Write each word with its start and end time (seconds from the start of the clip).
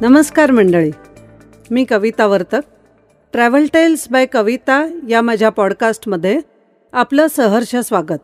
नमस्कार 0.00 0.50
मंडळी. 0.50 0.90
मी 1.70 1.84
Kavita 1.84 2.26
Vartak. 2.26 2.60
Travel 3.32 3.66
tales 3.66 4.08
by 4.10 4.26
Kavita 4.26 4.86
या 5.08 5.20
माझ्या 5.22 5.48
पॉडकास्टमध्ये 5.48 6.40
आपलं 6.92 7.26
सहर्ष 7.26 7.76
स्वागत. 7.76 8.20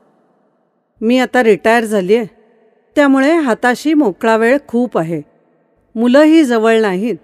मी 1.01 1.19
आता 1.19 1.43
रिटायर 1.43 1.85
झाली 1.85 2.17
आहे 2.17 2.27
त्यामुळे 2.97 3.33
हाताशी 3.33 3.95
मोकळा 3.95 4.37
वेळ 4.37 4.59
खूप 4.69 4.99
आहे. 4.99 5.23
मुलंही 5.95 6.45
जवळ 6.45 6.81
नाहीत 6.81 7.17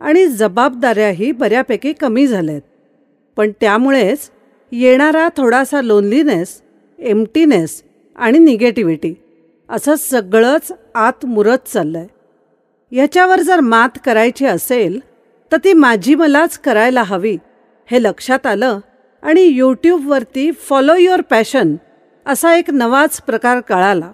आणि 0.00 0.26
जबाबदाऱ्याही 0.26 1.32
बऱ्यापैकी 1.32 1.92
कमी 1.92 2.26
झाल्या 2.26 2.52
आहेत 2.52 2.62
पण 3.36 3.50
त्यामुळेच 3.60 4.30
येणारा 4.78 5.28
थोडासा 5.36 5.82
लोनलीनेस 5.82 6.62
एम्प्टीनेस 6.98 7.82
आणि 8.16 8.38
निगेटिव्हिटी 8.38 9.14
असं 9.68 9.94
सगळंच 9.94 10.72
आत 10.94 11.26
मुरत 11.26 11.68
चाललं 11.72 11.98
आहे 11.98 12.08
ह्याच्यावर 12.92 13.40
जर 13.40 13.60
मात 13.60 13.98
करायची 14.04 14.46
असेल 14.46 14.98
तर 15.52 15.56
ती 15.56 15.72
माझी 15.72 16.14
मलाच 16.14 16.58
करायला 16.58 17.02
हवी 17.02 17.36
हे 17.90 18.02
लक्षात 18.02 18.46
आलं 18.46 18.78
आणि 19.22 19.42
यूट्यूबवरती 19.42 20.50
फॉलो 20.52 20.94
युअर 20.94 21.20
पॅशन 21.20 21.76
असा 22.26 22.56
एक 22.56 22.70
नवाच 22.70 23.20
प्रकार 23.22 23.60
कळाला. 23.60 24.10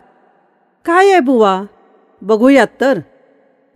काय 0.84 1.10
आहे 1.10 1.20
बुवा? 1.20 1.62
बघूयात 2.22 2.66
तर. 2.80 2.98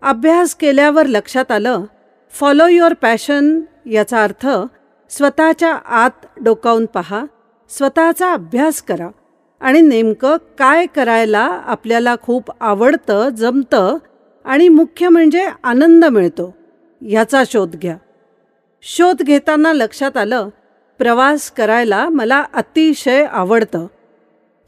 अभ्यास 0.02 0.54
केल्यावर 0.54 1.06
लक्षात 1.06 1.52
आलं 1.52 1.84
फॉलो 2.32 2.66
युअर 2.66 2.94
पॅशन 2.94 3.60
याचा 3.86 4.22
अर्थ 4.24 4.46
स्वतःच्या 5.10 5.72
आत 5.74 6.26
डोकावून 6.40 6.86
पहा 6.86 7.24
स्वतःचा 7.70 8.32
अभ्यास 8.32 8.82
करा 8.82 9.08
आणि 9.60 9.80
नेमकं 9.80 10.36
काय 10.58 10.86
करायला 10.86 11.42
आपल्याला 11.64 12.14
खूप 12.22 12.50
आवडतं 12.60 13.28
जमतं 13.28 13.96
आणि 14.44 14.68
मुख्य 14.68 15.08
म्हणजे 15.08 15.46
आनंद 15.64 16.04
मिळतो 16.04 16.54
ह्याचा 17.02 17.42
शोध 17.46 17.76
घ्या. 17.76 17.96
शोध 18.82 19.22
घेताना 19.22 19.72
लक्षात 19.72 20.16
आलं 20.16 20.48
प्रवास 21.00 21.50
करायला 21.50 22.08
मला 22.08 22.42
अतिशय 22.54 23.24
आवडतं. 23.24 23.86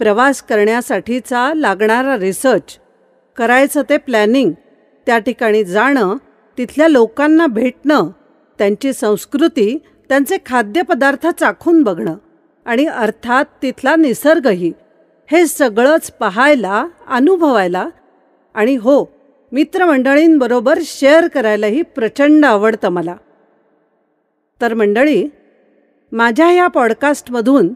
प्रवास 0.01 0.43
करण्यासाठीचा 0.43 1.53
लागणारा 1.57 2.17
रिसर्च 2.19 2.79
करायचं 3.37 3.83
ते 3.89 3.97
प्लॅनिंग 3.97 4.53
त्या 5.07 5.19
ठिकाणी 5.19 5.65
जाणं 5.65 6.17
तिथल्या 6.59 6.89
लोकांना 6.89 7.47
भेटणं 7.47 8.11
त्यांची 8.59 8.93
संस्कृती 8.93 9.79
त्यांचे 10.09 10.37
खाद्यपदार्थ 10.47 11.27
चाखून 11.27 11.83
बघणं 11.83 12.17
आणि 12.67 12.87
अर्थात 12.87 13.45
तिथला 13.63 13.97
निसर्गही 13.97 14.73
हे 15.31 15.47
सगळंच 15.47 16.11
पाहायला 16.11 16.87
अनुभवायला 17.09 17.89
आणि 18.55 18.77
हो 18.77 19.05
मित्रमंडळींबरोबर 19.53 20.79
शेअर 20.83 21.27
करायलाही 21.29 21.83
प्रचंड 21.83 22.45
आवडतं 22.45 22.89
मला. 22.89 23.15
तर 24.61 24.75
मंडळी 24.75 25.29
माझ्या 26.13 26.47
ह्या 26.47 26.67
पॉडकास्टमधून 26.67 27.75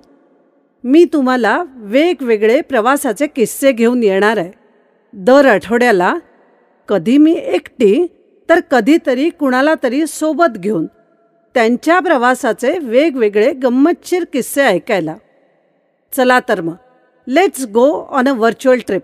मी 0.85 1.05
तुम्हाला 1.13 1.65
वेगवेगळे 1.77 2.61
प्रवासाचे 2.61 3.27
किस्से 3.27 3.73
घेऊन 3.73 4.03
येणार 4.03 4.37
आहे. 4.37 4.51
दर 5.13 5.47
आठवड्याला 5.47 6.15
कधी 6.89 7.19
मी 7.19 7.33
एकटी 7.33 8.07
तर 8.49 8.61
कधीतरी 8.71 9.29
कुणाला 9.31 9.75
तरी 9.83 10.07
सोबत 10.07 10.59
घेऊन 10.59 10.87
त्यांच्या 11.55 12.01
प्रवासाचे 12.01 12.79
वेगवेगळे 12.79 13.53
गंमतशीर 13.53 14.25
किस्से 14.33 14.63
ऐकायला. 14.63 15.17
चला 16.13 16.41
तर 16.49 16.61
मग 16.61 16.75
let's 17.29 17.67
go 17.67 18.07
on 18.11 18.29
a 18.29 18.33
virtual 18.33 18.79
trip 18.87 19.03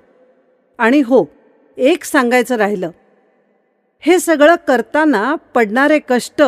आणि 0.79 1.01
हो 1.01 1.25
एक 1.77 2.05
सांगायचं 2.05 2.57
राहिलं. 2.57 2.91
हे 4.01 4.19
सगळं 4.19 4.55
करताना 4.69 5.35
पडणारे 5.35 5.99
कष्ट 6.09 6.43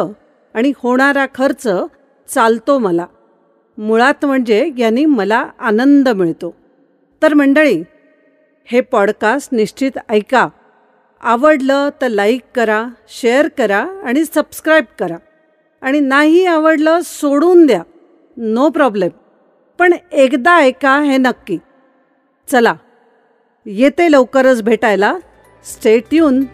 आणि 0.54 0.72
होणारा 0.76 1.26
खर्च 1.34 1.68
चालतो 2.28 2.78
मला. 2.78 3.06
मुळात 3.78 4.24
म्हणजे 4.24 4.70
यांनी 4.78 5.04
मला 5.04 5.50
आनंद 5.58 6.08
मिळतो. 6.08 6.54
तर 7.22 7.34
मंडळी 7.34 7.82
हे 8.64 8.80
पॉडकास्ट 8.80 9.54
निश्चित 9.54 9.98
ऐका. 10.08 10.48
आवडलं 11.20 11.88
तर 12.02 12.08
लाईक 12.08 12.42
करा 12.54 12.86
शेअर 13.08 13.48
करा 13.48 13.86
आणि 14.04 14.24
सबस्क्राईब 14.24 14.84
करा. 14.98 15.16
आणि 15.82 16.00
नाही 16.00 16.44
आवडलं 16.46 17.00
सोडून 17.04 17.66
द्या. 17.66 17.82
नो 18.36 18.68
प्रॉब्लेम 18.68 19.10
पण 19.78 19.94
एकदा 20.12 20.56
ऐका 20.56 20.98
हे 21.00 21.16
नक्की. 21.16 21.58
चला 22.48 22.74
येते 23.66 24.10
लवकरच 24.12 24.62
भेटायला. 24.62 25.14
स्टेट्यून 25.64 26.44